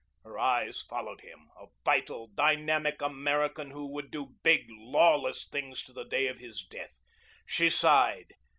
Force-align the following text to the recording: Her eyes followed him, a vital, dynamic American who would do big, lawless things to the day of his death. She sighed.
Her 0.23 0.39
eyes 0.39 0.81
followed 0.81 1.21
him, 1.21 1.51
a 1.59 1.67
vital, 1.85 2.25
dynamic 2.29 3.03
American 3.03 3.69
who 3.69 3.85
would 3.89 4.09
do 4.09 4.33
big, 4.41 4.65
lawless 4.67 5.45
things 5.47 5.83
to 5.83 5.93
the 5.93 6.05
day 6.05 6.25
of 6.25 6.39
his 6.39 6.63
death. 6.63 6.97
She 7.45 7.69
sighed. 7.69 8.33